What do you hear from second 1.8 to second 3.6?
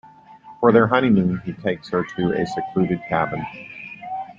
her to a secluded cabin.